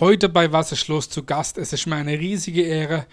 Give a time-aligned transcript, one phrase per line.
[0.00, 1.56] Heute bei Was ist los zu Gast.
[1.56, 3.06] Es ist mir eine riesige Ehre.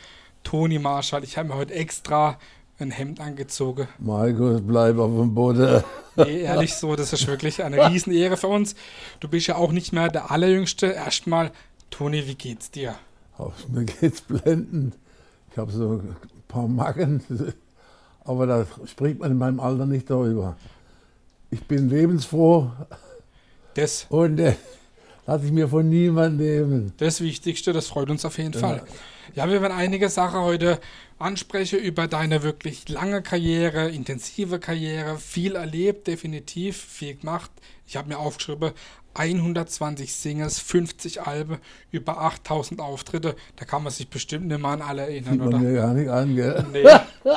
[0.44, 2.40] Toni Marschall, ich habe mir heute extra
[2.79, 3.88] ein Hemd angezogen.
[4.00, 5.83] Markus, bleib auf dem Boden.
[6.15, 8.74] Nee, ehrlich so, das ist wirklich eine Riesenehre für uns.
[9.20, 10.88] Du bist ja auch nicht mehr der Allerjüngste.
[10.88, 11.52] Erstmal,
[11.92, 12.96] Toni, wie geht's dir?
[13.38, 14.98] Auf, mir geht's blendend.
[15.52, 16.16] Ich habe so ein
[16.48, 17.23] paar Macken,
[18.26, 20.58] aber da spricht man in meinem Alter nicht darüber.
[21.52, 22.72] Ich bin lebensfroh
[23.76, 24.55] Das, und äh,
[25.26, 26.94] lasse ich mir von niemandem nehmen.
[26.98, 28.84] das Wichtigste, das freut uns auf jeden Fall.
[29.36, 30.80] Ja, wir werden einige Sachen heute
[31.18, 37.52] ansprechen über deine wirklich lange Karriere, intensive Karriere, viel erlebt, definitiv, viel gemacht.
[37.88, 38.72] Ich habe mir aufgeschrieben,
[39.14, 41.58] 120 Singles, 50 Alben,
[41.92, 43.36] über 8000 Auftritte.
[43.58, 45.60] Da kann man sich bestimmt nicht mehr an alle erinnern, Sieht man oder?
[45.60, 46.66] mir gar nicht an, gell?
[46.72, 46.86] Nee.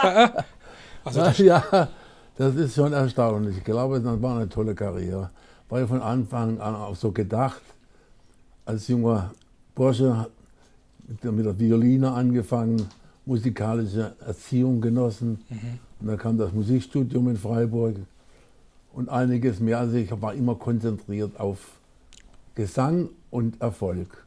[1.05, 1.88] also das, ja,
[2.37, 3.59] das ist schon erstaunlich.
[3.59, 5.30] Ich glaube, das war eine tolle Karriere.
[5.68, 7.62] War ja von Anfang an auch so gedacht.
[8.65, 9.32] Als junger
[9.74, 10.29] Bursche
[11.07, 12.88] mit der, mit der Violine angefangen,
[13.26, 15.42] musikalische Erziehung genossen.
[16.01, 17.96] Und dann kam das Musikstudium in Freiburg
[18.92, 19.79] und einiges mehr.
[19.79, 21.59] Also ich war immer konzentriert auf
[22.54, 24.24] Gesang und Erfolg.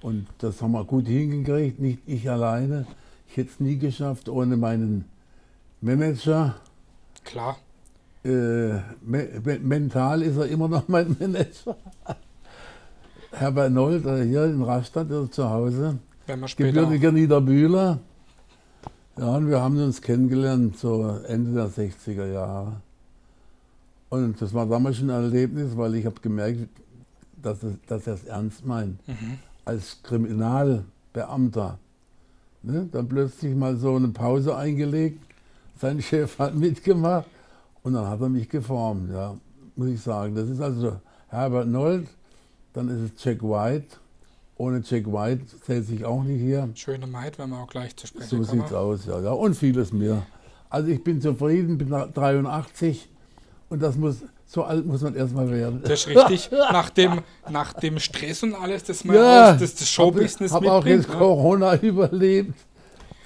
[0.00, 2.86] Und das haben wir gut hingekriegt, nicht ich alleine.
[3.28, 5.06] Ich hätte es nie geschafft ohne meinen
[5.80, 6.56] Manager.
[7.24, 7.56] klar.
[8.24, 8.28] Äh,
[9.02, 11.76] me me mental ist er immer noch mein Manager.
[13.32, 15.98] Herbert Nold, äh, hier in Rastatt, ist zu Hause.
[16.26, 16.72] Wenn wir später.
[16.72, 17.98] Gebürtiger Niederbühler.
[19.18, 22.74] Ja, und wir haben uns kennengelernt, so Ende der 60er Jahre.
[24.08, 26.68] Und das war damals schon ein Erlebnis, weil ich habe gemerkt,
[27.42, 29.06] dass, es, dass er es ernst meint.
[29.08, 29.38] Mhm.
[29.64, 31.78] Als Kriminalbeamter.
[32.62, 32.88] Ne?
[32.92, 35.18] Dann plötzlich mal so eine Pause eingelegt.
[35.80, 37.26] Sein Chef hat mitgemacht
[37.82, 39.36] und dann hat er mich geformt, ja,
[39.76, 40.34] muss ich sagen.
[40.34, 40.96] Das ist also
[41.28, 42.08] Herbert Nold,
[42.72, 43.96] dann ist es Jack White.
[44.56, 46.68] Ohne Jack White zählt sich auch nicht hier.
[46.74, 49.32] Schöne Maid, wenn wir auch gleich zu sprechen So sieht's aus, ja, ja.
[49.32, 50.22] Und vieles mehr.
[50.70, 53.08] Also ich bin zufrieden, bin 83
[53.70, 55.80] und das muss, so alt muss man erstmal werden.
[55.82, 56.50] Das ist richtig.
[56.70, 60.70] Nach dem, nach dem Stress und alles, das man Ja, aus, das, das Showbusiness Habe
[60.70, 61.04] auch mitbringt.
[61.06, 61.16] jetzt ne?
[61.18, 62.54] Corona überlebt,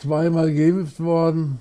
[0.00, 1.60] zweimal geimpft worden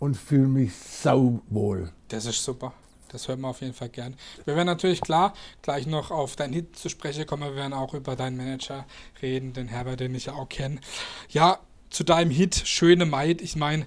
[0.00, 1.92] und fühle mich sauwohl.
[2.08, 2.74] Das ist super.
[3.12, 4.16] Das hört man auf jeden Fall gern.
[4.44, 7.42] Wir werden natürlich klar gleich noch auf deinen Hit zu sprechen kommen.
[7.42, 8.86] Wir werden auch über deinen Manager
[9.20, 10.80] reden, den Herbert, den ich ja auch kenne.
[11.28, 11.58] Ja,
[11.90, 13.42] zu deinem Hit Schöne Maid.
[13.42, 13.86] Ich meine,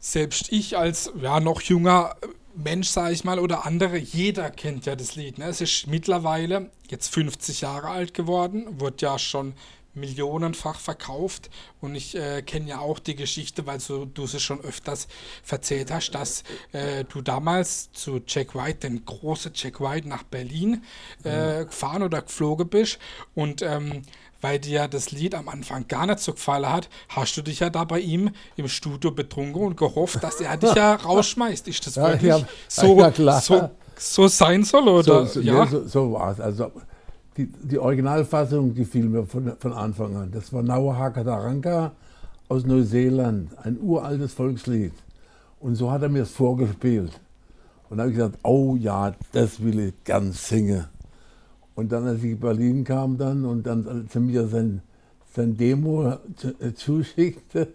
[0.00, 2.16] selbst ich als ja noch junger
[2.54, 5.38] Mensch, sage ich mal, oder andere, jeder kennt ja das Lied.
[5.38, 5.46] Ne?
[5.46, 9.54] Es ist mittlerweile jetzt 50 Jahre alt geworden, wurde ja schon
[9.94, 14.60] millionenfach verkauft und ich äh, kenne ja auch die Geschichte, weil so, du es schon
[14.60, 15.08] öfters
[15.48, 20.82] erzählt hast, dass äh, du damals zu Jack White, den großen Jack White, nach Berlin
[21.24, 22.98] äh, gefahren oder geflogen bist
[23.34, 24.02] und ähm,
[24.42, 27.70] weil dir das Lied am Anfang gar nicht so gefallen hat, hast du dich ja
[27.70, 31.68] da bei ihm im Studio betrunken und gehofft, dass er dich ja rausschmeißt.
[31.68, 34.88] Ist das Ja, wirklich ja, so, so, so sein soll?
[34.88, 35.26] Oder?
[35.26, 35.66] So, so, ja, ja.
[35.66, 36.40] so, so war es.
[36.40, 36.72] Also
[37.36, 40.30] die, die Originalfassung, die fiel mir von, von Anfang an.
[40.32, 41.92] Das war Nauahaka Taranka
[42.48, 44.92] aus Neuseeland, ein uraltes Volkslied.
[45.60, 47.18] Und so hat er mir es vorgespielt.
[47.88, 50.86] Und da habe ich gesagt, oh ja, das will ich gern singen.
[51.74, 54.82] Und dann, als ich in Berlin kam dann und dann als er mir sein,
[55.34, 57.68] sein Demo zu, äh, zuschickte,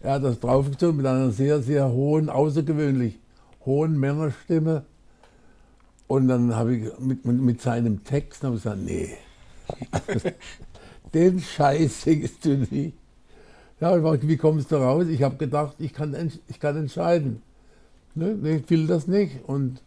[0.00, 3.18] er hat das draufgezogen mit einer sehr, sehr hohen, außergewöhnlich
[3.64, 4.84] hohen Männerstimme.
[6.12, 9.14] Und dann habe ich mit, mit, mit seinem Text habe ich gesagt, nee,
[11.14, 12.98] den Scheiß singst du nicht.
[13.80, 15.06] Ja, und wie kommst du raus?
[15.08, 16.14] Ich habe gedacht, ich kann,
[16.48, 17.40] ich kann entscheiden.
[18.14, 18.36] Ne?
[18.42, 19.42] Ich will das nicht.
[19.46, 19.80] Und,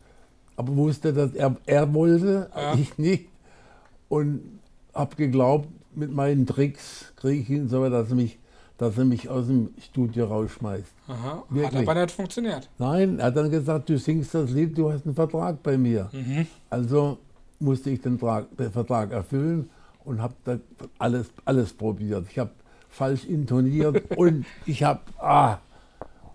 [0.56, 2.74] aber wusste, dass er, er wollte, Ja.
[2.74, 3.28] ich nicht.
[4.10, 4.42] Und
[4.96, 8.40] habe geglaubt, mit meinen Tricks kriege ich ihn so, dass er, mich,
[8.78, 10.94] dass er mich aus dem Studio rausschmeißt.
[11.08, 11.90] Aha, hat Wirklich.
[11.90, 12.70] aber nicht funktioniert.
[12.78, 16.10] Nein, er hat dann gesagt, du singst das Lied, du hast einen Vertrag bei mir.
[16.12, 16.48] Mhm.
[16.70, 17.20] Also
[17.60, 19.70] musste ich den, Tra den Vertrag erfüllen
[20.04, 20.58] und habe da
[21.00, 22.28] alles, alles probiert.
[22.30, 22.52] Ich habe
[22.90, 25.60] falsch intoniert und ich habe, ah,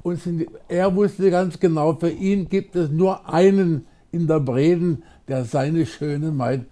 [0.02, 5.84] und sind, er wusste ganz genau, für ihn gibt es nur einen Interpreten, der seine
[5.84, 6.64] schöne Maid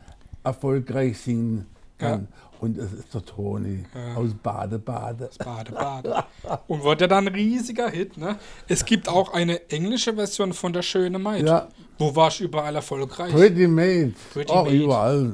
[0.43, 1.67] erfolgreich singen
[1.99, 2.29] kann.
[2.61, 4.17] Und es ist der Toni Ja.
[4.17, 5.31] aus Bade-Bade.
[5.45, 6.25] Bade, Bade.
[6.67, 8.37] Und wurde ja dann ein riesiger Hit, ne?
[8.67, 11.47] Es gibt auch eine englische Version von Der Schöne Maid.
[11.47, 11.69] Ja.
[11.99, 13.33] Wo warst du überall erfolgreich?
[13.33, 14.13] Pretty Made.
[14.33, 14.77] Pretty auch Made.
[14.77, 15.33] überall.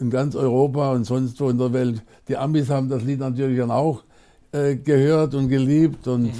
[0.00, 2.02] In ganz Europa und sonst wo in der Welt.
[2.26, 4.02] Die Amis haben das Lied natürlich dann auch
[4.52, 6.08] äh, gehört und geliebt.
[6.08, 6.32] Und Mhm.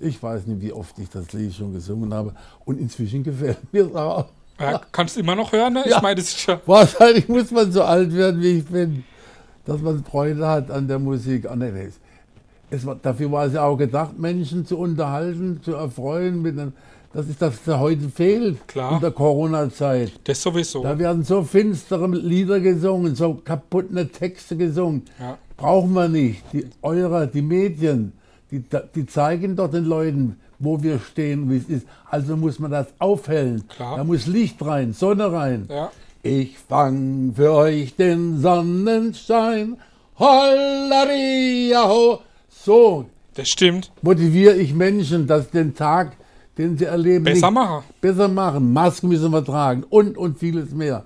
[0.00, 2.32] ich weiß nicht, wie oft ich das Lied schon gesungen habe.
[2.64, 4.26] Und inzwischen gefällt mir es auch.
[4.60, 5.82] Ja, kannst du immer noch hören, ne?
[5.86, 6.60] Ich meine, das ist ja.
[6.64, 9.04] Wahrscheinlich muss man so alt werden, wie ich bin.
[9.64, 11.48] Dass man Freude hat an der Musik.
[11.48, 11.88] Ah, nee, nee.
[12.70, 16.40] Es war, dafür war es ja auch gedacht, Menschen zu unterhalten, zu erfreuen.
[16.40, 16.72] Mit einem,
[17.12, 18.94] das ist das, was heute fehlt Klar.
[18.94, 20.12] in der Corona-Zeit.
[20.24, 20.82] Das sowieso.
[20.82, 25.02] Da werden so finstere Lieder gesungen, so kaputte Texte gesungen.
[25.20, 25.36] Ja.
[25.58, 26.42] Brauchen wir nicht.
[26.52, 28.12] Die Eurer, die Medien,
[28.50, 28.64] die,
[28.94, 31.86] die zeigen doch den Leuten, wo wir stehen, wie es ist.
[32.08, 33.68] Also muss man das aufhellen.
[33.68, 33.98] Klar.
[33.98, 35.66] Da muss Licht rein, Sonne rein.
[35.68, 35.90] Ja.
[36.22, 39.76] Ich fang für euch den Sonnenschein.
[40.18, 42.20] Hollaria ho.
[42.48, 43.90] So Das stimmt.
[44.02, 46.16] motiviere ich Menschen, dass den Tag,
[46.56, 47.82] den sie erleben, Besser machen.
[48.00, 48.72] besser machen.
[48.72, 51.04] Masken müssen wir tragen und, und vieles mehr.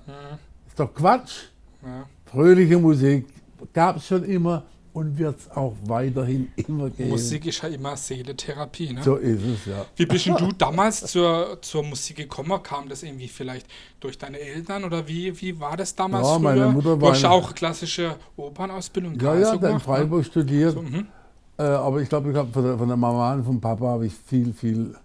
[0.67, 1.45] Ist doch Quatsch.
[1.83, 2.05] Ja.
[2.25, 3.25] Fröhliche Musik
[3.73, 4.63] gab es schon immer
[4.97, 7.09] und wird es auch weiterhin immer geben.
[7.09, 8.93] Musik ist ja immer Seeletherapie.
[8.93, 9.03] Ne?
[9.03, 9.85] So ist es, ja.
[9.95, 12.61] Wie bist denn du damals zur, zur Musik gekommen?
[12.63, 13.67] Kam das irgendwie vielleicht
[13.99, 16.41] durch deine Eltern oder wie, wie war das damals Ja, früher?
[16.43, 19.73] meine Mutter du war hast ja eine- auch klassische Opernausbildung Ja, ja, dann in gemacht,
[19.73, 19.79] ne?
[19.93, 20.73] Freiburg studiert.
[20.73, 21.07] So, mhm.
[21.59, 24.05] Äh, aber ich glaube, ich hab von, der, von der Mama und vom Papa habe
[24.07, 24.95] ich viel, viel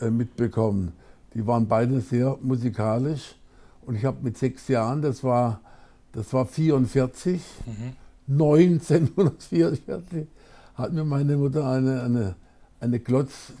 [0.00, 0.92] äh, mitbekommen.
[1.34, 3.34] Die waren beide sehr musikalisch.
[3.86, 5.60] Und ich habe mit sechs Jahren, das war,
[6.12, 7.40] das war 44,
[8.28, 10.26] 1944,
[10.74, 12.36] hat mir meine Mutter eine, eine,
[12.80, 13.52] eine Klotz,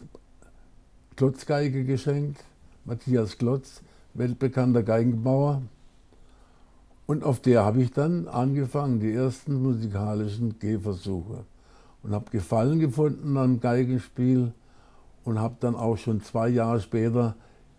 [1.16, 2.44] Klotzgeige geschenkt.
[2.84, 3.82] Matthias Klotz,
[4.14, 5.62] weltbekannter Geigenbauer.
[7.06, 11.44] Und auf der habe ich dann angefangen, die ersten musikalischen Gehversuche.
[12.02, 14.52] Und habe Gefallen gefunden am Geigenspiel
[15.24, 17.34] und habe dann auch schon zwei Jahre später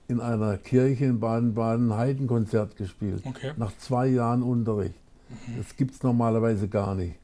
[0.07, 3.23] in einer Kirche in Baden-Baden Heidenkonzert gespielt.
[3.25, 3.53] Okay.
[3.57, 4.95] Nach zwei Jahren Unterricht.
[5.57, 7.15] Das gibt es normalerweise gar nicht.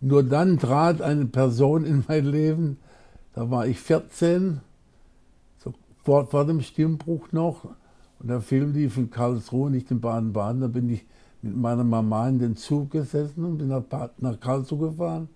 [0.00, 2.78] Nur dann trat eine Person in mein Leben,
[3.34, 4.60] da war ich 14,
[5.58, 7.64] so vor, dem Stimmbruch noch.
[8.20, 10.60] Und der Film lief in Karlsruhe, nicht in Baden-Baden.
[10.60, 11.04] Da bin ich
[11.42, 13.84] mit meiner Mama in den Zug gesessen und bin nach,
[14.18, 15.28] nach Karlsruhe gefahren.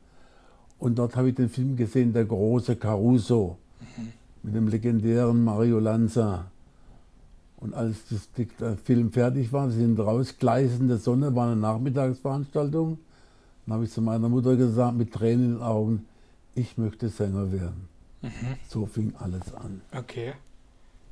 [0.78, 3.56] Und dort habe ich den Film gesehen, Der große Caruso,
[4.42, 6.51] mit dem legendären Mario Lanza.
[7.62, 8.28] Und als das,
[8.58, 12.98] der Film fertig war, sie sind raus, gleißende Sonne, war eine Nachmittagsveranstaltung.
[13.64, 16.06] Dann habe ich zu meiner Mutter gesagt, mit Tränen in den Augen,
[16.56, 17.88] ich möchte Sänger werden.
[18.68, 19.80] So fing alles an.
[19.96, 20.32] Okay.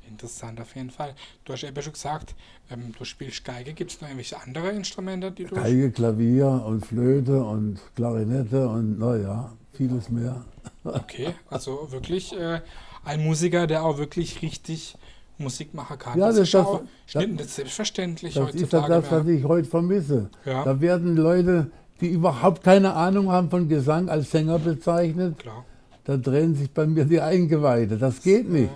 [0.07, 1.15] Interessant auf jeden Fall.
[1.45, 2.35] Du hast eben schon gesagt,
[2.69, 3.73] ähm, du spielst Geige.
[3.73, 8.99] Gibt es noch irgendwelche andere Instrumente, die du Geige, Klavier und Flöte und Klarinette und
[8.99, 10.43] naja, vieles mehr.
[10.83, 12.59] Okay, also wirklich äh,
[13.05, 14.97] ein Musiker, der auch wirklich richtig
[15.41, 16.17] Musik machen kann.
[16.19, 16.81] Ja, das, das- ist das- auch
[17.13, 20.29] das- nicht, nicht selbstverständlich Das ist ja heutzutage das, was ich heute vermisse.
[20.45, 20.63] Ja.
[20.63, 25.37] Da werden Leute, die überhaupt keine Ahnung haben von Gesang, als Sänger bezeichnet.
[25.39, 25.65] Klar.
[26.03, 27.97] Da drehen sich bei mir die Eingeweide.
[27.97, 28.71] Das geht nicht.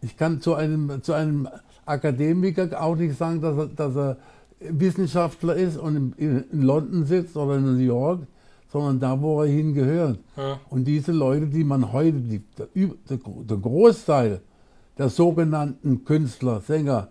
[0.00, 1.48] Ich kann zu einem, zu einem
[1.86, 4.16] Akademiker auch nicht sagen, dass er, dass er
[4.60, 8.20] Wissenschaftler ist und in, in London sitzt oder in New York,
[8.70, 10.18] sondern da, wo er hingehört.
[10.36, 10.58] Ja.
[10.68, 12.66] Und diese Leute, die man heute, die, der,
[13.14, 14.40] der Großteil
[14.98, 17.08] der sogenannten Künstler, Sänger,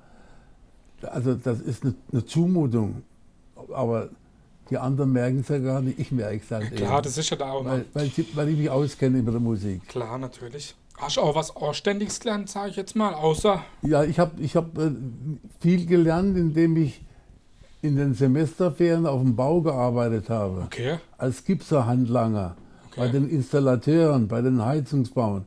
[1.01, 3.04] also das ist eine, eine Zumutung.
[3.74, 4.10] Aber
[4.69, 7.01] die anderen merken es ja gar nicht, ich merke es halt Klar, eher.
[7.01, 7.72] das ist ja da auch noch.
[7.72, 9.88] weil, weil, weil ich mich auskenne mit der Musik.
[9.88, 10.75] Klar, natürlich.
[10.98, 13.62] Hast du auch was Anständiges gelernt, sage ich jetzt mal, außer.
[13.84, 14.92] Ja, ich habe ich hab, äh,
[15.60, 17.06] viel gelernt, indem ich
[17.83, 20.64] in den Semesterferien auf dem Bau gearbeitet habe.
[20.66, 20.97] Okay.
[21.18, 22.56] Als Gipserhandlanger,
[22.88, 23.00] Okay.
[23.02, 25.45] bei den Installateuren, bei den Heizungsbauern.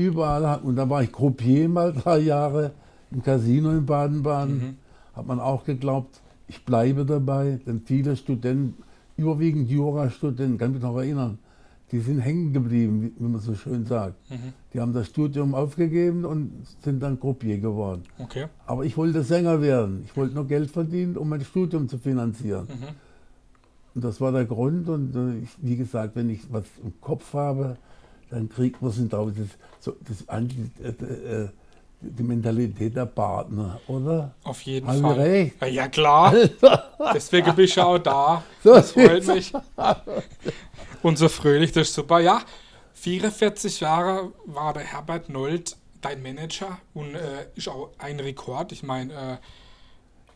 [0.00, 0.46] Überall.
[0.48, 2.72] hat- Und da war ich Croupier mal drei Jahre
[3.10, 4.76] im Casino in Baden-Baden.
[5.14, 8.74] Hat man auch geglaubt, ich bleibe dabei, denn viele Studenten,
[9.16, 11.38] überwiegend Jurastudenten, kann mich noch erinnern,
[11.90, 14.16] die sind hängen geblieben, wie, man so schön sagt.
[14.74, 16.50] Die haben das Studium aufgegeben und
[16.82, 18.02] sind dann Croupier geworden.
[18.18, 18.46] Okay.
[18.66, 20.02] Aber ich wollte Sänger werden.
[20.04, 22.66] Ich wollte nur Geld verdienen, um mein Studium zu finanzieren.
[23.94, 24.88] Und das war der Grund.
[24.88, 27.76] Und äh, ich, wie gesagt, wenn ich was im Kopf habe,
[28.30, 29.32] dann kriegt man es draus.
[29.36, 29.48] Das,
[29.80, 31.48] so, das, äh, äh,
[32.00, 34.34] die Mentalität der Partner, oder?
[34.44, 35.20] Auf jeden Hab ich Fall.
[35.20, 35.54] recht?
[35.60, 36.34] Ja, ja, klar.
[37.14, 38.42] Deswegen bin ich ja auch da.
[38.62, 39.52] Das freut mich.
[41.02, 42.20] Und so fröhlich, das ist super.
[42.20, 42.42] Ja,
[42.94, 48.72] 44 Jahre war der Herbert Nold dein Manager und äh, ist auch ein Rekord.
[48.72, 49.36] Ich meine, äh,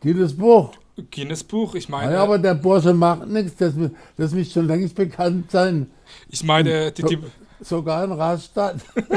[0.01, 0.71] Guinness Buch.
[1.11, 3.55] Guinness Buch, ich meine, Naja, aber der Bosse macht nichts.
[3.57, 3.73] Das,
[4.17, 5.89] das müsste schon längst bekannt sein.
[6.29, 7.19] ich meine, die, die,
[7.61, 8.77] Sogar in Rastatt.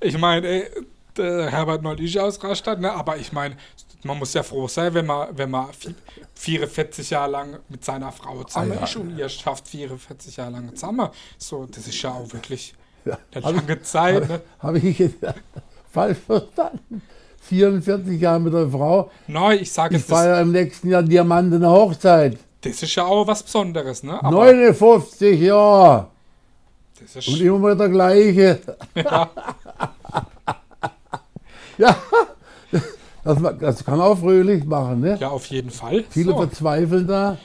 [0.00, 0.70] ich meine, äh,
[1.16, 2.92] der Herbert Nold ist ja aus Rastatt, ne?
[2.92, 3.56] aber ich meine,
[4.02, 5.94] man muss ja froh sein, wenn man, wenn man vi-
[6.34, 8.84] 44 Jahre lang mit seiner Frau zusammen Ah, ja.
[8.84, 11.08] ist und ihr schafft 44 Jahre lang zusammen.
[11.38, 14.28] So, das ist ja auch wirklich Ja, eine hab ich- lange Zeit.
[14.28, 14.40] Ne?
[14.60, 15.10] Habe ich
[15.92, 17.02] falsch verstanden.
[17.42, 19.10] 44 Jahre mit der Frau.
[19.26, 22.38] Nein, ich sage Ich es, das, feiere im nächsten Jahr diamantene Hochzeit.
[22.62, 24.22] Das ist ja auch was Besonderes, ne?
[24.22, 26.08] Aber 59 Jahre.
[27.00, 28.60] Das ist, Und immer wieder der gleiche.
[28.94, 29.30] ja,
[31.78, 31.96] Ja,
[33.24, 35.00] das, das kann auch fröhlich machen.
[35.00, 35.16] Ne?
[35.20, 36.04] ja, auf jeden Fall.
[36.10, 36.36] Viele So.
[36.38, 37.38] verzweifeln da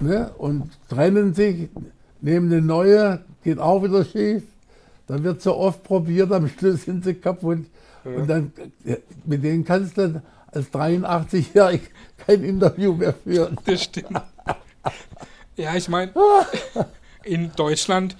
[0.00, 0.30] ne?
[0.38, 1.68] und trennen sich,
[2.20, 4.42] nehmen eine neue, geht auch wieder schief.
[5.06, 7.60] Dann wird so oft probiert, am Schluss sind sie kaputt.
[8.04, 8.52] Und dann,
[8.84, 10.20] ja, mit denen kannst du
[10.52, 11.82] als 83-Jährig
[12.26, 13.56] kein Interview mehr führen.
[13.64, 14.20] Das stimmt.
[15.56, 16.12] Ja, ich meine,
[17.24, 18.16] in Deutschland,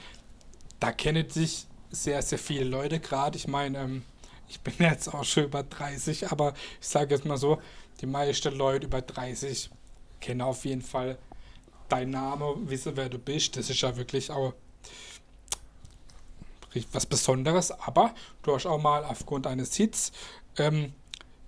[0.83, 3.39] da kennen sich sehr, sehr viele Leute gerade.
[3.39, 4.03] Ich meine, ähm,
[4.49, 7.62] ich bin jetzt auch schon über 30, aber ich sage jetzt mal so,
[8.01, 9.71] die meisten Leute über 30
[10.21, 11.19] kennen auf jeden Fall
[11.89, 13.57] deinen Namen, wissen, wer du bist.
[13.57, 14.55] Das ist ja wirklich auch
[16.91, 17.71] was Besonderes.
[17.71, 18.12] Aber
[18.43, 20.11] du hast auch mal aufgrund eines Hits,
[20.59, 20.95] ähm,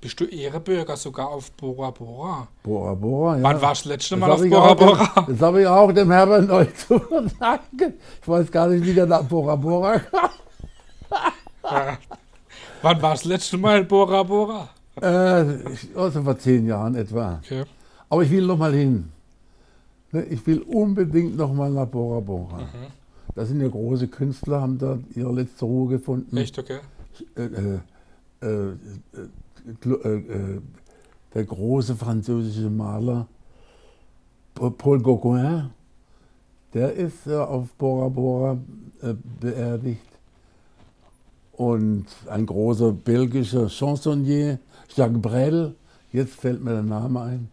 [0.04, 2.46] bist du Ehrebürger sogar auf Bora Bora.
[2.62, 3.42] Bora Bora, ja.
[3.42, 5.26] Wann warst du das letzte Das Mal auf habe ich, Bora auch dem- Bora?
[5.32, 7.94] das hab ich auch dem Herbert neu zu verdanken.
[8.20, 10.30] Ich weiß gar nicht, wie der nach Bora Bora kam.
[11.64, 11.98] Ja.
[12.82, 14.68] Wann war das letzte Mal in Bora Bora?
[15.00, 15.06] Äh,
[15.96, 17.40] also vor zehn Jahren etwa.
[17.42, 17.64] Okay.
[18.10, 19.10] Aber ich will noch mal hin.
[20.12, 22.58] Ne, Ich will unbedingt noch mal nach Bora Bora.
[22.58, 22.92] Mhm.
[23.34, 26.36] Da sind ja große Künstler, haben da ihre letzte Ruhe gefunden.
[26.36, 26.80] Echt, okay?
[27.36, 27.42] Äh,
[28.46, 28.68] äh,
[29.66, 30.60] äh, äh,
[31.34, 33.26] der große französische Maler
[34.54, 35.70] Pa- Paul Gauguin,
[36.72, 38.56] der ist äh, auf Bora Bora
[39.40, 40.00] beerdigt.
[41.52, 44.58] Und ein großer belgischer Chansonnier,
[44.94, 45.74] Jacques Brel,
[46.12, 47.48] jetzt fällt mir der Name ein.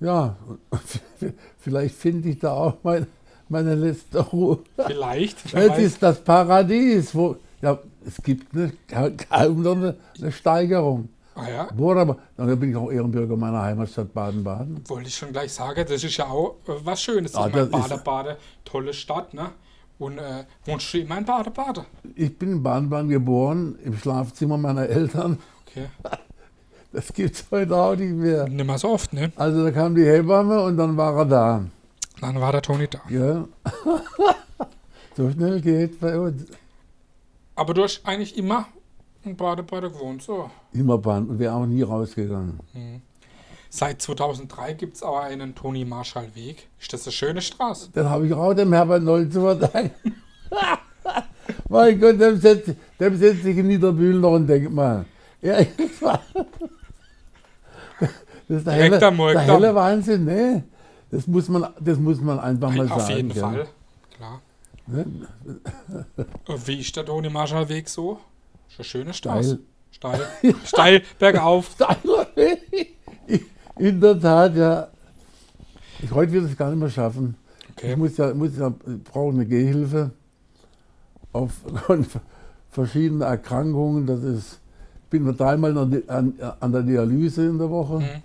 [0.00, 0.36] Ja,
[1.58, 3.06] vielleicht finde ich da auch mein,
[3.48, 4.58] meine letzte Ruhe.
[4.86, 5.54] Vielleicht.
[5.54, 5.78] weiß.
[5.78, 8.72] ist das Paradies, wo ja, es gibt eine,
[9.28, 11.08] kaum noch eine, eine Steigerung.
[11.34, 14.82] Ah ja, Bora, Bora- dann bin ich auch Ehrenbürger meiner Heimatstadt Baden-Baden.
[14.88, 17.34] wollte ich schon gleich sagen, das ist ja auch äh, was Schönes.
[17.34, 19.50] Ah, das ist- Baden-Baden, tolle Stadt, ne?
[19.98, 21.84] Und äh, wohnst du immer in Baden-Baden?
[22.14, 25.38] Ich bin in Baden-Baden geboren, im Schlafzimmer meiner Eltern.
[25.68, 25.86] Okay.
[26.92, 28.48] Das gibt es heute auch nicht mehr.
[28.48, 29.30] Nicht mehr so oft, ne?
[29.36, 31.64] Also da kam die Hebamme und dann war er da.
[32.22, 33.00] Dann war der Toni da.
[33.10, 33.44] Ja.
[35.16, 36.44] so schnell geht bei uns.
[37.56, 38.66] Aber du hast eigentlich immer
[39.24, 40.50] in Baden-Baden gewohnt, so.
[40.72, 42.60] Immer Bahn und wir auch nie rausgegangen.
[43.70, 46.68] Seit 2003 gibt es aber einen Toni-Marschall-Weg.
[46.78, 47.90] Ist das eine schöne Straße?
[47.92, 50.14] Dann habe ich auch dem Herbert Noll zu verdanken.
[51.68, 52.70] mein Gott, dem setzt,
[53.00, 55.04] dem setzt sich in Niederbühl noch ein Denkmal.
[55.42, 56.20] Ja, das war-
[58.48, 60.62] das ist der helle, der helle Wahnsinn, ne?
[61.10, 63.16] Das muss man, das muss man einfach mal Auf sagen.
[63.16, 63.42] jeden gell?
[63.42, 63.66] Fall,
[64.86, 68.20] Wie ist der Toni-Marschall-Weg so?
[68.68, 69.58] Ist eine schöne Straße.
[69.90, 70.20] Steil.
[70.42, 70.54] Steil.
[70.64, 71.70] Steil, bergauf.
[71.74, 72.96] Steiler Weg.
[73.78, 74.88] In der Tat, ja.
[76.02, 77.36] Ich, heute wird es gar nicht mehr schaffen.
[77.72, 77.92] Okay.
[77.92, 78.72] Ich muss ja, muss ja,
[79.04, 80.10] brauche eine Gehhilfe
[81.32, 82.08] aufgrund
[82.70, 84.06] verschiedener Erkrankungen.
[84.06, 84.60] Das ist,
[85.04, 88.00] ich bin nur dreimal an, an, an der Dialyse in der Woche.
[88.00, 88.22] Mhm.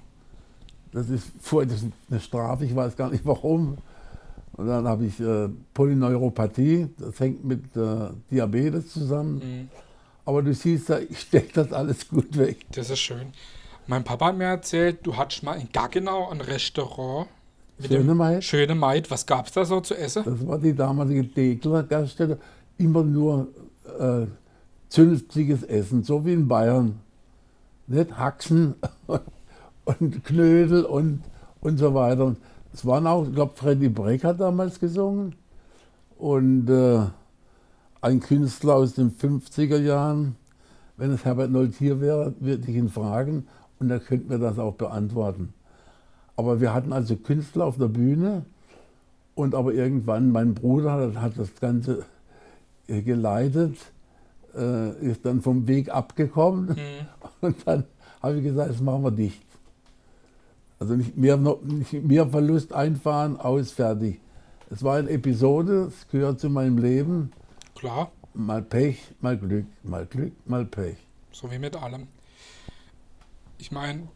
[0.93, 3.77] Das ist, vor- das ist eine Strafe, ich weiß gar nicht warum.
[4.53, 9.35] Und dann habe ich äh, Polyneuropathie, das hängt mit äh, Diabetes zusammen.
[9.35, 9.69] Mhm.
[10.25, 12.65] Aber du siehst ja, ich stecke das alles gut weg.
[12.71, 13.33] Das ist schön.
[13.87, 17.27] Mein Papa hat mir erzählt, du hattest mal in Gaggenau ein Restaurant.
[17.85, 18.43] Schöne Maid.
[18.43, 19.09] Schöne Maid.
[19.09, 20.23] Was gab es da so zu essen?
[20.23, 22.37] Das war die damalige Degler-Gaststätte.
[22.77, 23.47] Immer nur
[23.99, 24.27] äh,
[24.89, 26.99] zünftiges Essen, so wie in Bayern.
[27.87, 28.75] Nicht Haxen
[29.85, 31.23] und Knödel und,
[31.61, 32.25] und so weiter.
[32.25, 32.37] Und
[32.73, 35.35] es waren auch, ich glaube, Freddy Breck hat damals gesungen.
[36.17, 37.01] Und äh,
[38.01, 40.35] ein Künstler aus den 50er Jahren.
[40.97, 43.47] Wenn es Herbert Nold hier wäre, würde ich ihn fragen
[43.79, 45.53] und er könnte mir das auch beantworten.
[46.35, 48.45] Aber wir hatten also Künstler auf der Bühne
[49.33, 52.05] und aber irgendwann, mein Bruder hat, hat das Ganze
[52.87, 53.77] äh, geleitet,
[54.55, 57.07] äh, ist dann vom Weg abgekommen Mhm.
[57.41, 57.85] und dann
[58.21, 59.50] habe ich gesagt, das machen wir dicht.
[60.81, 64.19] Also nicht mehr, nicht mehr Verlust einfahren, aus, fertig.
[64.71, 67.31] Es war eine Episode, es gehört zu meinem Leben.
[67.75, 70.97] Klar, Mal Pech, mal Glück, mal Glück, mal Pech.
[71.31, 72.07] so wie mit allem.
[73.59, 74.07] Ich meine,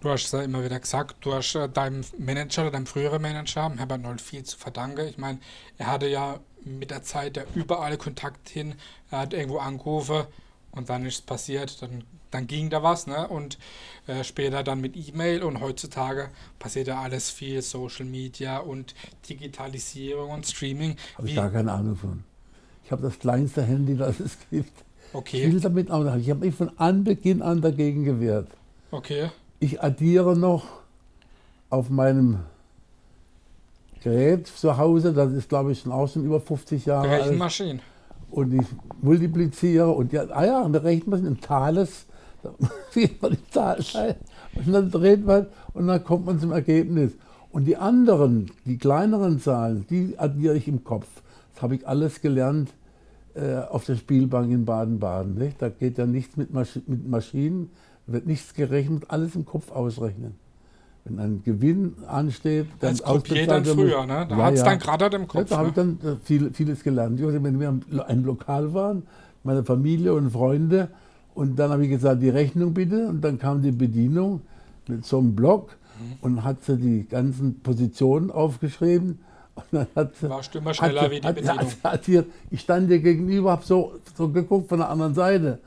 [0.00, 3.22] du hast es ja immer wieder gesagt, du hast äh, deinem Manager oder deinem früheren
[3.22, 5.06] Manager, Herbert Noll, viel zu verdanken.
[5.06, 5.38] Ich meine,
[5.76, 8.74] er hatte ja mit der Zeit ja überall Kontakt hin,
[9.12, 10.26] er hat irgendwo angerufen
[10.72, 13.28] und dann ist es passiert, dann, dann ging da was, ne?
[13.28, 13.58] Und
[14.06, 18.94] äh, später dann mit E-Mail und heutzutage passiert ja alles viel, Social Media und
[19.28, 20.96] Digitalisierung und Streaming.
[21.16, 22.24] Habe ich gar keine Ahnung von.
[22.84, 24.72] Ich habe das kleinste Handy, das es gibt.
[25.08, 28.48] Ich okay, will damit auch Ich habe mich von Anbeginn an dagegen gewehrt.
[28.90, 30.64] okay, Ich addiere noch
[31.70, 32.40] auf meinem
[34.02, 37.24] Gerät zu Hause, das ist glaube ich schon auch schon über 50 Jahre alt.
[37.24, 37.82] Rechenmaschinen.
[38.30, 38.66] Und ich
[39.00, 42.06] multipliziere und ja, ah ja, eine Rechenmaschine, ein Thales,
[42.42, 42.54] da
[42.90, 44.14] sieht man die Zahl ein
[44.54, 47.12] und dann dreht man und dann kommt man zum Ergebnis.
[47.50, 51.08] Und die anderen, die kleineren Zahlen, die addiere ich im Kopf.
[51.54, 52.74] Das habe ich alles gelernt
[53.34, 55.54] äh, auf der Spielbank in Baden-Baden.
[55.58, 57.70] Da geht ja nichts mit, Maschi mit Maschinen,
[58.06, 60.34] wird nichts gerechnet, alles im Kopf ausrechnen.
[61.04, 64.26] Wenn ein Gewinn ansteht, dann Als Croupier dann früher, ne?
[64.28, 64.66] Da Ja, hat es ja.
[64.66, 65.48] dann gerade im Ja, Kopf.
[65.48, 65.96] da habe ich ne?
[66.02, 67.18] dann äh, viel, vieles gelernt.
[67.18, 69.04] Ich weiß, Wenn wir ein Lokal waren,
[69.44, 70.88] meine Familie und Freunde,
[71.34, 74.40] und dann habe ich gesagt, die Rechnung bitte, und dann kam die Bedienung
[74.86, 76.12] mit so einem Block Mhm.
[76.20, 79.18] und hat sie die ganzen Positionen aufgeschrieben.
[79.56, 81.58] Und dann hat sie, Warst du immer hat schneller sie- wie die hat, Bedienung.
[81.58, 85.58] Hat, hat hier, ich stand dir gegenüber, habe so, so geguckt von der anderen Seite.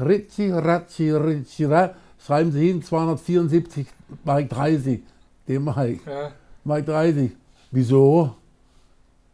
[0.00, 1.90] Ritzi, Ratzi, Ritzi, Ra,
[2.24, 3.86] schreiben Sie hin, 274,
[4.24, 5.00] Mark 30.
[5.46, 6.32] Den Mike, Ja,
[6.64, 7.32] Mark 30.
[7.70, 8.34] Wieso?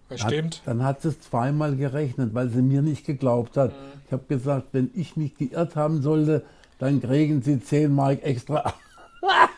[0.09, 0.63] das Hat- stimmt.
[0.67, 3.73] Dann hat sie es zweimal gerechnet, weil sie mir nicht geglaubt hat.
[4.07, 6.45] Ich habe gesagt, wenn ich mich geirrt haben sollte,
[6.79, 8.75] dann kriegen sie 10 Mark extra.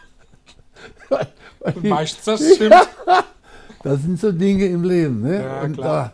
[1.83, 2.75] Meistens das stimmt.
[3.83, 5.23] Das sind so Dinge im Leben.
[5.23, 5.43] Ne?
[5.43, 6.13] Ja, Und klar.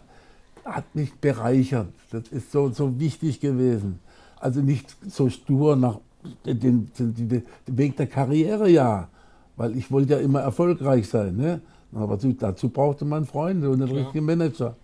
[0.64, 1.88] da hat mich bereichert.
[2.10, 3.98] Das ist so, so wichtig gewesen.
[4.38, 5.98] Also nicht so stur nach
[6.44, 9.08] den, den, den, Weg der Karriere, ja.
[9.56, 11.36] Weil ich wollte ja immer erfolgreich sein.
[11.36, 11.60] Ne?
[11.94, 14.04] Aber dazu, brauchte man Freunde und einen Klar.
[14.04, 14.76] richtigen Manager.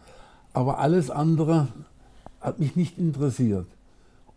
[0.52, 1.68] Aber alles andere
[2.40, 3.66] hat mich nicht interessiert.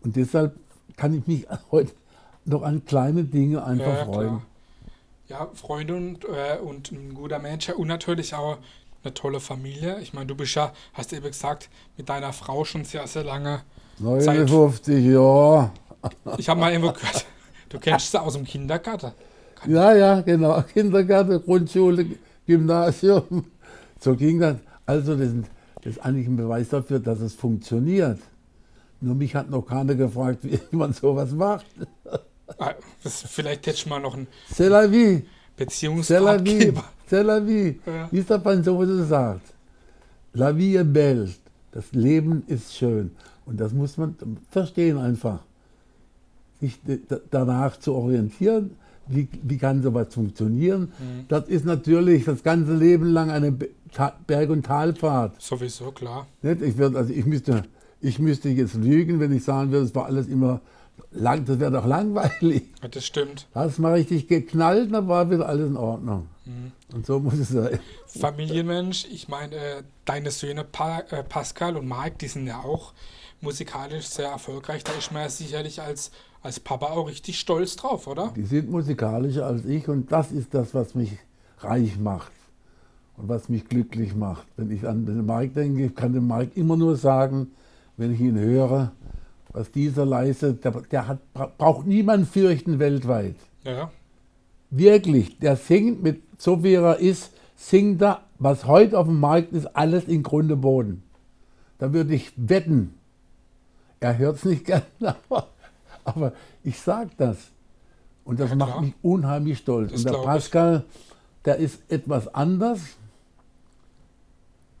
[0.02, 0.56] Und deshalb
[0.96, 1.92] kann ich mich heute
[2.44, 4.42] noch an kleine Dinge einfach Ja, freuen.
[5.28, 8.58] Ja, Freunde und, äh, und ein guter Manager und natürlich auch
[9.02, 10.00] eine tolle Familie.
[10.00, 13.24] Ich meine, du bist ja, hast du eben gesagt, mit deiner Frau schon sehr, sehr
[13.24, 13.62] lange.
[13.98, 15.70] 59 Jahre.
[16.38, 17.24] Ich habe mal irgendwo gehört,
[17.68, 19.12] du kennst sie aus dem Kindergarten.
[19.66, 20.62] Ja, ja, genau.
[20.72, 22.06] Kindergarten, Grundschule,
[22.46, 23.44] Gymnasium.
[24.00, 24.56] So ging das.
[24.86, 25.28] Also, das,
[25.82, 28.18] das ist eigentlich ein Beweis dafür, dass es funktioniert.
[29.00, 31.66] Nur mich hat noch keiner gefragt, wie man sowas macht.
[32.58, 35.22] Ah, Das, vielleicht hätte ich mal noch einen C'est la vie,
[35.56, 36.84] c'est la vie, Beziehungsratgeber.
[37.08, 37.80] c'est la vie.
[37.86, 38.08] Ja.
[38.10, 39.52] Wie es der Franzose sagt.
[40.34, 41.28] La vie est belle.
[41.72, 43.12] Das Leben ist schön.
[43.46, 44.16] Und das muss man
[44.50, 45.40] verstehen einfach.
[46.62, 46.78] Sich
[47.30, 48.76] danach zu orientieren,
[49.08, 50.92] wie, wie kann sowas funktionieren.
[51.28, 55.42] Das ist natürlich das ganze Leben lang eine Berg- und Talfahrt.
[55.42, 56.28] Sowieso, klar.
[56.42, 57.64] Ich, würd, also ich, müsste,
[58.00, 60.60] ich müsste jetzt lügen, wenn ich sagen würde, es war alles immer
[61.10, 62.62] lang, das wäre doch langweilig.
[62.80, 63.48] Ja, Das stimmt.
[63.54, 66.28] Hast mal richtig geknallt, dann war wieder alles in Ordnung.
[66.92, 67.78] Und so muss es sein.
[68.06, 72.92] Familienmensch, ich meine, äh, deine Söhne pa äh, Pascal und Mike, die sind ja auch
[73.40, 74.84] musikalisch sehr erfolgreich.
[74.84, 76.10] Da ist man ja sicherlich als,
[76.42, 78.32] als Papa auch richtig stolz drauf, oder?
[78.36, 81.12] Die sind musikalischer als ich und das ist das, was mich
[81.58, 82.32] reich macht
[83.16, 84.46] und was mich glücklich macht.
[84.56, 87.52] Wenn ich an den Mike denke, ich kann dem Mike immer nur sagen,
[87.96, 88.90] wenn ich ihn höre,
[89.52, 93.36] was dieser leistet, der, der hat, bra- braucht niemand fürchten weltweit.
[93.64, 93.90] Ja,
[94.70, 99.52] Wirklich, der singt mit, so wie er ist, singt er, was heute auf dem Markt
[99.52, 101.02] ist, alles in Grunde Boden.
[101.78, 102.94] Da würde ich wetten.
[104.00, 104.84] Er hört es nicht gerne,
[105.28, 105.48] aber,
[106.04, 107.36] aber ich sage das.
[108.24, 109.92] Und das Ja, macht mich unheimlich stolz.
[109.92, 110.18] Das Und der.
[110.22, 110.84] Pascal,
[111.44, 112.80] der ist etwas anders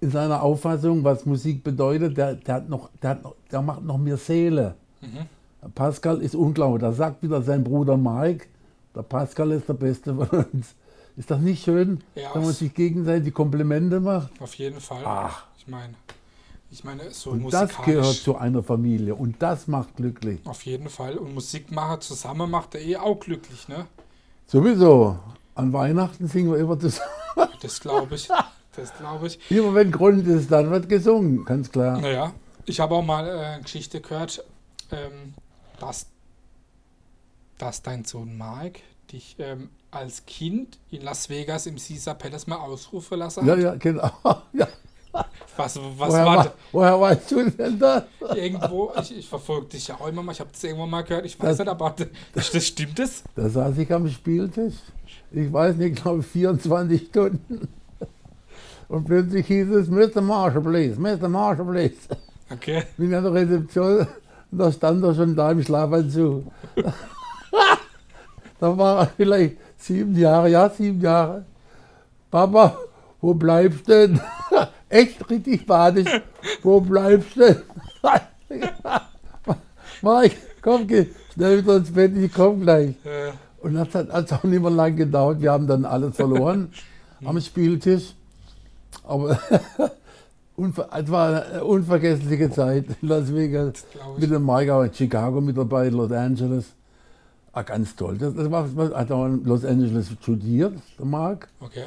[0.00, 2.16] in seiner Auffassung, was Musik bedeutet.
[2.16, 4.74] Der, der, hat noch, der, hat noch, der macht noch mehr Seele.
[5.62, 6.80] Der Pascal ist unglaublich.
[6.82, 8.46] Da sagt wieder sein Bruder Mike,
[8.94, 10.74] der Pascal ist der Beste von uns.
[11.16, 14.30] Ist das nicht schön, Ja, wenn man sich gegenseitig Komplimente macht?
[14.40, 15.02] auf jeden Fall.
[15.04, 15.44] Ach.
[15.58, 15.92] Ich meine,
[16.72, 20.40] ich meine, so Und das gehört zu einer Familie und das macht glücklich.
[20.46, 21.18] Auf jeden Fall.
[21.18, 23.86] Und Musikmacher zusammen macht er eh auch glücklich, ne?
[24.46, 25.18] Sowieso.
[25.54, 27.08] An Weihnachten singen wir immer zusammen.
[27.60, 28.28] Das glaube ich.
[28.74, 29.38] Das glaube ich.
[29.50, 32.00] Immer wenn Grund ist, dann wird gesungen, ganz klar.
[32.00, 32.32] Naja,
[32.66, 34.44] ich habe auch mal äh, eine Geschichte gehört,
[34.90, 35.34] ähm,
[35.78, 36.06] dass,
[37.58, 38.80] dass dein Sohn Mike
[39.12, 43.60] dich ähm, als Kind in Las Vegas im Caesar Palace mal ausrufen lassen Ja, hat.
[43.62, 44.10] ja, genau.
[44.52, 44.66] Ja.
[45.56, 48.04] Was, was Woher, war wa- woher weißt du denn das?
[48.34, 51.26] Irgendwo, ich, ich verfolge dich ja auch immer mal, ich habe das irgendwo mal gehört,
[51.26, 51.94] ich weiß Das- nicht, aber
[52.34, 53.22] das, das stimmt es?
[53.36, 54.74] Da saß ich am Spieltisch.
[55.30, 57.68] Ich weiß nicht, ich glaube 24 Stunden.
[58.88, 60.20] Und plötzlich hieß es, Mr.
[60.22, 61.28] Marshall, please, Mr.
[61.28, 61.96] Marshall, please.
[62.50, 62.82] Okay.
[62.96, 64.06] Bin an der Rezeption
[64.50, 66.44] und da stand er schon da im Schlafanzug.
[68.60, 71.44] da war er vielleicht sieben Jahre, ja, sieben Jahre.
[72.30, 72.76] Papa,
[73.20, 74.20] wo bleibst du denn?
[74.92, 76.20] Echt richtig badisch.
[76.62, 77.62] Wo bleibst du?
[80.02, 82.94] Mike, komm, geh schnell wieder ins Bett, ich komm gleich.
[83.60, 85.40] Und das hat, hat auch nicht mehr lang gedauert.
[85.40, 86.70] Wir haben dann alles verloren
[87.24, 88.14] am Spieltisch.
[89.04, 89.30] Aber
[90.56, 93.86] es war eine unvergessliche Zeit in Las Vegas.
[94.18, 96.66] Mit dem Mike auch in Chicago mit dabei, Los Angeles.
[97.54, 98.18] Ah, ganz toll.
[98.18, 101.48] Das, das war, hat auch in Los Angeles studiert, der Mark.
[101.60, 101.84] Okay.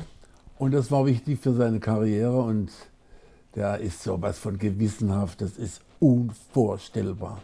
[0.58, 2.72] Und das war wichtig für seine Karriere und
[3.56, 7.42] der ist sowas von gewissenhaft, das ist unvorstellbar.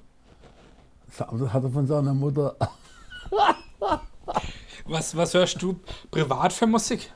[1.18, 2.56] Das hat er von seiner Mutter.
[4.86, 7.12] Was, was hörst du privat für Musik?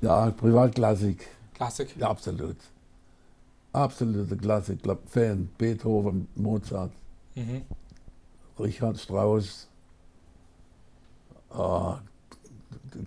[0.00, 1.26] Ja, Privatklassik.
[1.54, 1.96] Klassik.
[1.96, 2.56] Ja, absolut.
[3.72, 4.78] Absolute Klassik.
[5.06, 5.48] Fan.
[5.58, 6.92] Beethoven, Mozart,
[7.34, 7.62] Mhm.
[8.58, 9.68] Richard Strauss.
[11.50, 11.98] Ah,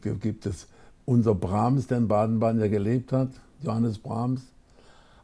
[0.01, 0.67] gibt es
[1.05, 3.29] unser Brahms, der in Baden-Baden ja gelebt hat,
[3.61, 4.41] Johannes Brahms.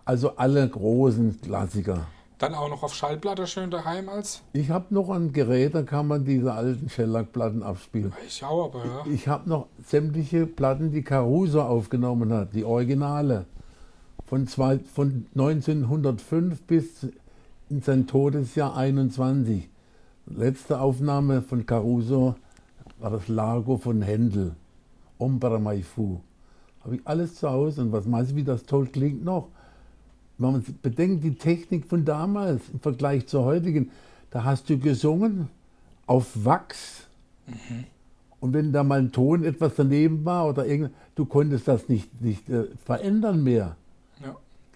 [0.05, 2.05] Also alle großen Klassiker.
[2.37, 4.43] Dann auch noch auf Schallplatte schön daheim als?
[4.53, 8.13] Ich habe noch ein Gerät, da kann man diese alten Shellac-Platten abspielen.
[8.27, 9.05] Ich auch, aber ja.
[9.11, 13.45] Ich habe noch sämtliche Platten, die Caruso aufgenommen hat, die Originale.
[14.25, 17.07] Von, zwei, von 1905 bis
[17.69, 19.69] in sein Todesjahr 21.
[20.27, 22.35] Letzte Aufnahme von Caruso
[22.99, 24.55] war das Largo von Händel.
[25.17, 26.19] Ombra mai fu.
[26.83, 29.47] Habe ich alles zu Hause und was meinst du, wie das toll klingt noch?
[30.37, 33.91] Wenn man bedenkt, die Technik von damals im Vergleich zur heutigen,
[34.31, 35.47] da hast du gesungen
[36.07, 37.07] auf Wachs.
[38.39, 42.21] Und wenn da mal ein Ton etwas daneben war oder irgend, du konntest das nicht,
[42.21, 43.75] nicht äh, verändern mehr.
[44.21, 44.35] ja.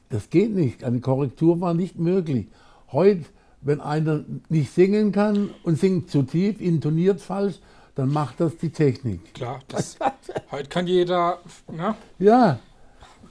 [0.09, 0.83] Das geht nicht.
[0.83, 2.47] Eine Korrektur war nicht möglich.
[2.91, 3.25] Heute,
[3.61, 7.59] wenn einer nicht singen kann und singt zu tief, intoniert falsch,
[7.93, 9.33] dann macht das die Technik.
[9.33, 9.97] Klar, das,
[10.51, 11.39] heute kann jeder,
[11.71, 11.95] ne?
[12.17, 12.59] Ja,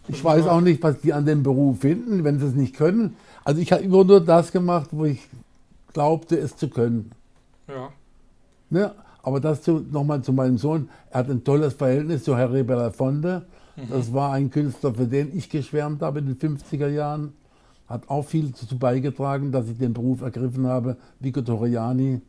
[0.08, 3.16] ich weiß auch nicht, was die an dem Beruf finden, wenn sie es nicht können.
[3.44, 5.28] Also ich habe immer nur das gemacht, wo ich
[5.92, 7.10] glaubte, es zu können.
[7.66, 7.90] Ja.
[8.70, 8.92] Ne?
[9.22, 10.88] Aber das nochmal zu meinem Sohn.
[11.10, 13.46] Er hat ein tolles Verhältnis zu Harry Belafonte.
[13.90, 17.32] Das war ein Künstler, für den ich geschwärmt habe in den 50er Jahren.
[17.86, 20.96] Hat auch viel dazu beigetragen, dass ich den Beruf ergriffen habe.
[21.20, 22.20] Vico Torriani.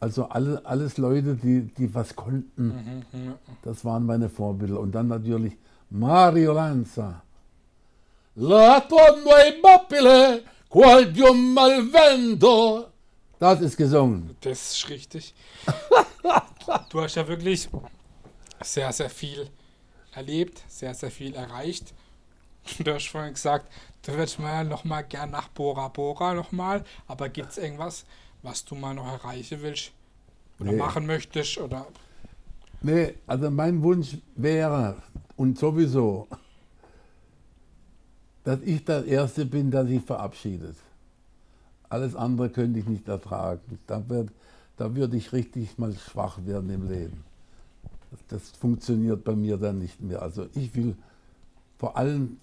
[0.00, 3.04] Also alle, alles Leute, die, die was konnten.
[3.12, 3.34] Mhm.
[3.62, 4.80] Das waren meine Vorbilder.
[4.80, 5.56] Und dann natürlich
[5.94, 7.22] Mario Lanza.
[8.36, 12.88] La tonno e bappile, qual pium al vento.
[13.38, 14.36] Das ist gesungen.
[14.40, 15.32] Das ist richtig.
[16.90, 17.68] Du hast ja wirklich
[18.60, 19.48] sehr, sehr viel
[20.12, 21.94] erlebt, sehr, sehr viel erreicht.
[22.80, 23.70] Du hast vorhin gesagt,
[24.02, 28.04] du würdest mal noch mal gern nach Bora Bora noch mal, aber gibt es irgendwas,
[28.42, 29.92] was du mal noch erreichen willst
[30.58, 30.78] oder Nee.
[30.78, 31.86] machen möchtest oder
[32.80, 34.96] Nee, also mein Wunsch wäre
[35.36, 36.28] und sowieso,
[38.44, 40.76] dass ich der Erste bin, der sich verabschiedet.
[41.88, 43.78] Alles andere könnte ich nicht ertragen.
[43.86, 44.30] Da, wird,
[44.76, 47.24] da würde ich richtig mal schwach werden im Leben.
[48.10, 50.20] Das, das funktioniert bei mir dann nicht mehr.
[50.22, 50.96] Also ich will
[51.78, 52.38] vor allem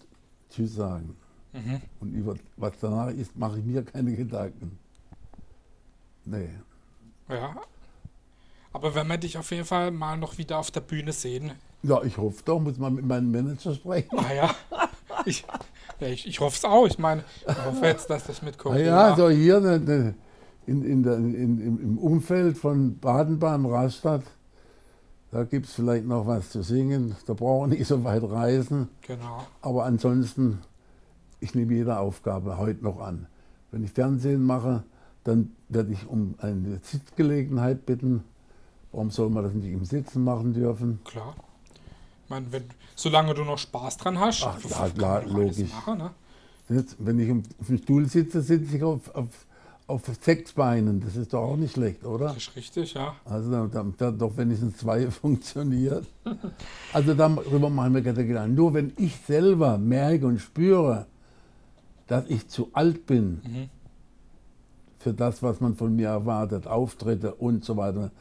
[0.49, 1.15] Tschüss sagen.
[1.53, 1.81] Mhm.
[1.99, 4.77] Und über was danach ist, mache ich mir keine Gedanken.
[6.25, 6.49] Nee.
[7.29, 7.55] ja.
[8.73, 11.51] Aber wenn wir dich auf jeden Fall mal noch wieder auf der Bühne sehen,
[11.83, 14.15] Ja, ich hoffe doch, muss man mit meinem Manager sprechen.
[14.15, 14.53] naja,
[15.25, 15.45] ich,
[15.99, 16.85] ja, ich, ich hoffe es auch.
[16.87, 18.79] Ich meine, ich hoffe jetzt, dass das mit Corona...
[18.79, 20.15] ja, so hier ne, ne,
[20.67, 24.23] in, in der, in, im, Umfeld von Baden-Baden, Rastatt,
[25.31, 27.15] da gibt es vielleicht noch was zu singen.
[27.25, 28.89] Da brauchen wir nicht so weit reisen.
[29.01, 29.45] Genau.
[29.61, 30.59] Aber ansonsten,
[31.39, 33.27] ich nehme jede Aufgabe heute noch an.
[33.71, 34.83] Wenn ich Fernsehen mache,
[35.23, 38.23] dann werde ich um eine Sitzgelegenheit bitten.
[38.91, 40.99] Warum soll man das nicht im Sitzen machen dürfen?
[41.05, 41.35] Klar.
[42.31, 42.63] Meine, wenn,
[42.95, 45.69] solange du noch Spaß dran hast, Ach, ja, klar, logisch.
[45.71, 46.11] Machen, ne?
[46.69, 49.27] Jetzt, wenn ich auf dem Stuhl sitze, sitze ich auf, auf,
[49.87, 51.01] auf sechs Beinen.
[51.01, 52.27] Das ist doch auch nicht schlecht, oder?
[52.27, 53.13] Das ist richtig, ja.
[53.25, 56.07] Also da, da, da doch wenigstens zwei funktioniert.
[56.93, 58.55] Also darüber machen wir keine Gedanken.
[58.55, 61.07] Nur wenn ich selber merke und spüre,
[62.07, 63.69] dass ich zu alt bin Mhm.
[64.99, 68.11] für das, was man von mir erwartet, Auftritte und so weiter,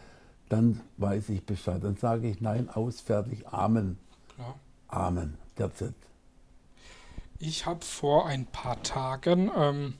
[0.50, 1.82] dann weiß ich Bescheid.
[1.82, 3.96] Dann sage ich nein, aus, fertig, Amen,
[4.34, 4.58] Klar.
[4.88, 5.38] Amen.
[5.56, 5.94] That's it.
[7.38, 9.94] Ich habe vor ein paar Tagen ähm,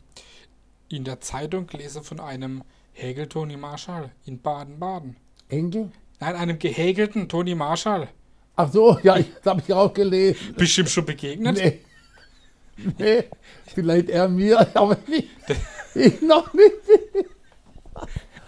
[0.91, 5.17] in der Zeitung gelesen von einem Hegel Toni Marschall in Baden-Baden.
[5.49, 5.91] Enkel?
[6.21, 8.09] Nein, einem gehägelten Toni Marschall.
[8.57, 10.55] Ach so, ja, ich- das habe ich auch gelesen.
[10.57, 11.57] Bestimmt schon begegnet?
[11.57, 11.81] Nee.
[12.99, 13.25] Nee,
[13.75, 15.29] vielleicht er mir, aber nicht.
[15.95, 16.75] Ich noch nicht.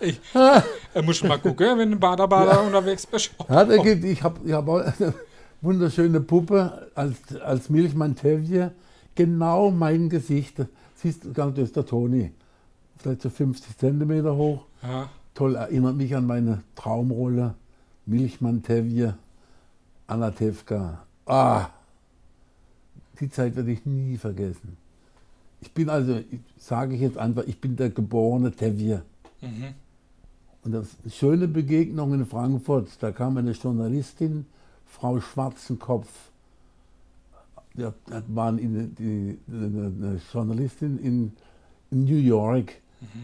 [0.02, 3.30] Ich, äh, muss mal gucken, wenn du Bader-Bader unterwegs bist.
[3.48, 5.14] Ja, da gibt, ich habe ich hab auch eine
[5.60, 8.72] wunderschöne Puppe als, als Milchmann Tevje.
[9.14, 10.56] Genau mein Gesicht.
[10.96, 12.32] Siehst du, das ist der Toni.
[12.98, 14.64] Vielleicht so 50 Zentimeter hoch.
[14.82, 17.54] Ja, Toll, erinnert mich an meine Traumrolle.
[18.04, 19.16] Milchmann Tevje,
[20.06, 21.04] Anna Tevka.
[21.24, 21.68] Ah,
[23.20, 24.76] die Zeit werde ich nie vergessen.
[25.60, 26.20] Ich bin also,
[26.58, 29.02] sage ich jetzt einfach, ich bin der geborene Tevier.
[29.40, 29.74] Mhm.
[30.64, 34.46] Und das schöne Begegnung in Frankfurt, da kam eine Journalistin,
[34.86, 36.08] Frau Schwarzenkopf,
[37.74, 37.92] da
[38.28, 41.32] waren in, die, eine Journalistin in,
[41.90, 42.74] in New York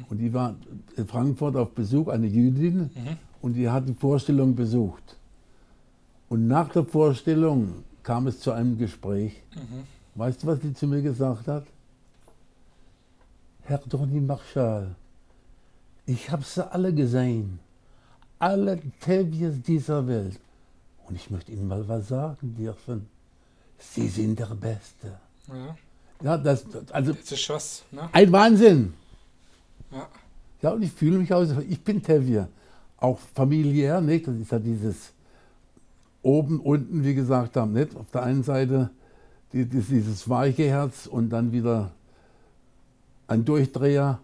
[0.09, 0.57] und die war
[0.97, 3.17] in Frankfurt auf Besuch, eine Jüdin, Mhm.
[3.43, 5.17] und die hat die Vorstellung besucht.
[6.29, 9.41] Und nach der Vorstellung kam es zu einem Gespräch.
[9.55, 9.85] Mhm.
[10.17, 11.65] Weißt du, was die zu mir gesagt hat?
[13.63, 14.97] Herr Toni Marschall,
[16.09, 17.61] ich habe sie alle gesehen.
[18.39, 20.41] Alle Tevies dieser Welt.
[21.07, 23.07] Und ich möchte Ihnen mal was sagen dürfen.
[23.79, 25.19] Sie sind der Beste.
[25.49, 25.77] Ja,
[26.23, 28.09] Ja, das, also das ist was, ne?
[28.13, 28.95] ein Wahnsinn.
[29.91, 30.09] Ja.
[30.63, 32.49] Ja, und ich fühle mich aus, ich bin Tevier.
[32.97, 34.27] Auch familiär, nicht?
[34.27, 35.13] Das ist ja dieses
[36.23, 37.95] oben, unten, wie gesagt haben, nicht?
[37.95, 38.91] Auf der einen Seite
[39.53, 41.93] die, die, dieses weiche Herz und dann wieder
[43.29, 44.21] ein Durchdreher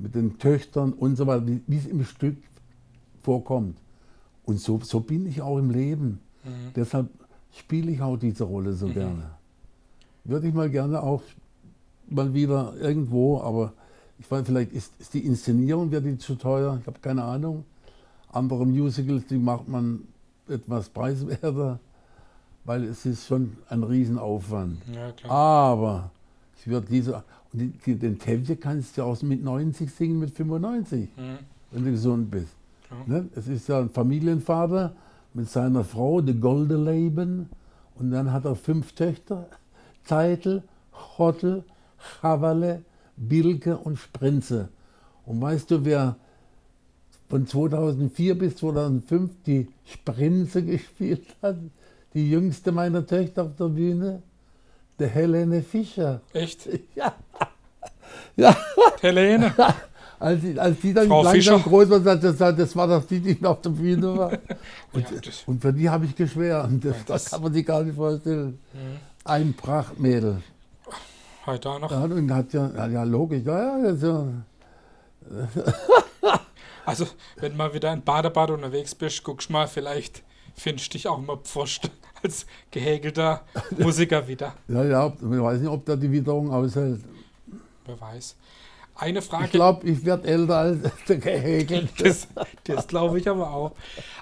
[0.00, 2.36] mit den Töchtern und so weiter, wie es im Stück
[3.22, 3.76] vorkommt.
[4.44, 6.20] Und so, so bin ich auch im Leben.
[6.44, 6.72] Mhm.
[6.74, 7.08] Deshalb
[7.52, 9.30] spiele ich auch diese Rolle so gerne.
[10.24, 11.22] Würde ich mal gerne auch
[12.08, 13.72] mal wieder irgendwo, aber
[14.18, 17.64] ich weiß, vielleicht ist, ist die Inszenierung, wird die zu teuer, ich habe keine Ahnung.
[18.32, 20.02] Andere Musicals, die macht man
[20.48, 21.78] etwas preiswerter,
[22.64, 24.78] weil es ist schon ein Riesenaufwand.
[24.92, 25.30] Ja.
[25.30, 26.10] Aber
[26.58, 31.08] ich würde diese, und die, den Tevje kannst du auch mit 90 singen, mit 95,
[31.16, 31.38] Mhm.
[31.72, 32.54] wenn du gesund bist.
[32.86, 33.02] Klar.
[33.06, 33.28] Ne?
[33.34, 34.94] Es ist ja ein Familienvater
[35.34, 37.48] mit seiner Frau, de Golde Leben.
[37.96, 39.46] Und dann hat er fünf Töchter,
[40.04, 40.62] Zeitel,
[41.18, 41.64] Hottel,
[42.20, 42.82] Chavalle,
[43.16, 44.68] Bilke und Sprinze.
[45.26, 46.16] Und weißt du, wer
[47.28, 51.56] von 2004 bis 2005 die Sprinze gespielt hat?
[52.14, 54.22] Die jüngste meiner Töchter auf der Bühne?
[55.00, 56.20] Der Helene Fischer.
[56.32, 56.68] Echt?
[56.94, 57.14] Ja.
[58.36, 58.56] Ja,
[59.00, 59.52] Helene.
[60.20, 61.68] als, die- als die dann Frau langsam Fischer.
[61.70, 64.32] groß war, das, das war doch die, die auf der Bühne war.
[64.92, 66.84] Und, Ja, und für die habe ich geschwärmt.
[66.84, 68.58] Das, das kann man sich gar nicht vorstellen.
[68.72, 68.96] Mhm.
[69.24, 70.42] Ein Prachtmädel.
[71.46, 71.90] Heute auch noch.
[71.90, 74.26] Ja, und hat ja, ja, logisch, ja, ja.
[76.86, 80.22] Also, wenn mal wieder in Badebad unterwegs bist, guckst mal, vielleicht
[80.54, 81.90] findest du dich auch mal Pfosten
[82.22, 83.42] als gehäkelter
[83.78, 84.54] Musiker wieder.
[84.68, 87.00] ja, ja, ich weiß nicht, ob da die Witterung aushält.
[87.86, 88.36] Wer weiß.
[88.94, 90.78] Eine Ich Frage, glaube, ich werde älter als
[91.08, 91.88] der gehäkelt.
[91.98, 92.28] das,
[92.64, 93.72] das glaube ich aber auch.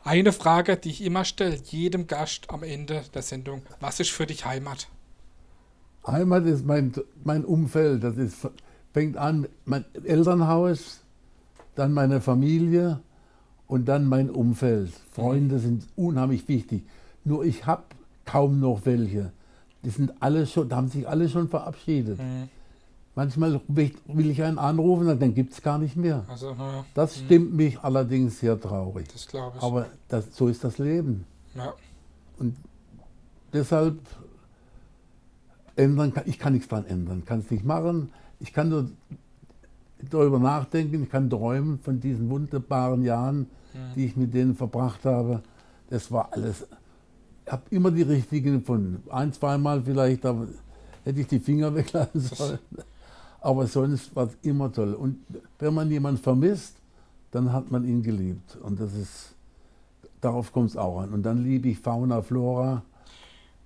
[0.05, 3.63] Eine Frage, die ich immer stelle, jedem Gast am Ende der Sendung.
[3.81, 4.89] Was ist für dich Heimat?
[6.07, 6.93] Heimat ist mein,
[7.25, 8.05] mein Umfeld.
[8.05, 8.49] Das ist,
[8.93, 11.01] fängt an, mein Elternhaus,
[11.75, 13.01] dann meine Familie
[13.67, 14.93] und dann mein Umfeld.
[15.13, 16.85] Freunde sind unheimlich wichtig.
[17.29, 17.83] Nur ich habe
[18.25, 19.33] kaum noch welche.
[19.85, 22.19] Die sind alle schon, da haben sich alle schon verabschiedet.
[22.19, 22.49] Hm,
[23.15, 26.25] Manchmal will ich einen anrufen, dann gibt es gar nicht mehr.
[26.29, 29.09] Also, ja, Das stimmt mich allerdings sehr traurig.
[29.13, 29.63] das glaube ich.
[29.63, 31.25] Aber das, so ist das Leben.
[31.55, 31.73] ja.
[33.53, 33.99] Deshalb
[35.77, 38.11] ändern kann ich kann nichts dran ändern, kann es nicht machen.
[38.41, 38.91] Ich kann nur
[40.11, 43.47] darüber nachdenken, ich kann träumen von diesen wunderbaren Jahren,
[43.97, 45.43] die ich mit denen verbracht habe.
[45.91, 46.67] Das war alles.
[47.49, 49.03] Ich habe immer die richtigen gefunden.
[49.09, 50.49] Ein, zweimal vielleicht, aber
[51.03, 52.59] hätte ich die Finger weglassen sollen.
[53.41, 54.93] Aber sonst war es immer toll.
[54.93, 55.25] Und
[55.59, 56.75] wenn man jemanden vermisst,
[57.31, 58.57] dann hat man ihn geliebt.
[58.57, 59.35] Und das ist,
[60.21, 61.15] darauf kommt es auch an.
[61.15, 62.83] Und dann liebe ich Fauna, Flora.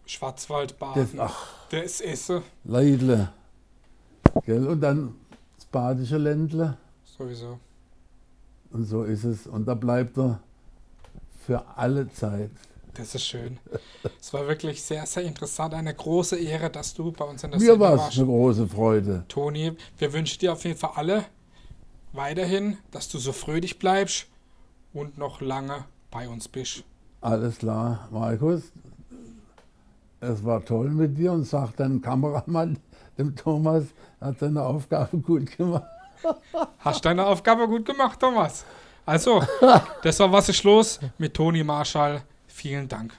[0.06, 1.08] Schwarzwaldbaden.
[1.16, 2.42] Das, ach, Das Esse.
[2.62, 3.32] Leidle.
[4.46, 4.68] Gell?
[4.68, 5.16] Und dann
[5.56, 6.76] das badische Ländle.
[7.02, 7.58] Sowieso.
[8.70, 9.48] Und so ist es.
[9.48, 10.38] Und da bleibt er
[11.44, 12.52] für alle Zeit.
[12.94, 13.58] Das ist schön.
[14.20, 15.72] Es war wirklich sehr, sehr interessant.
[15.74, 18.18] Eine große Ehre, dass du bei uns in der Mir Sendung war es warst.
[18.18, 19.24] eine große Freude.
[19.28, 21.24] Toni, wir wünschen dir auf jeden Fall alle
[22.12, 24.26] weiterhin, dass du so fröhlich bleibst
[24.92, 26.84] und noch lange bei uns bist.
[27.22, 28.72] Alles klar, Markus.
[30.20, 32.78] Es war toll mit dir und sagt dein Kameramann,
[33.16, 33.84] dem Thomas,
[34.20, 35.84] hat seine Aufgabe gut gemacht.
[36.78, 38.64] Hast deine Aufgabe gut gemacht, Thomas.
[39.06, 39.42] Also,
[40.02, 42.22] das war Was ist los mit Toni Marschall.
[42.52, 43.18] Vielen Dank.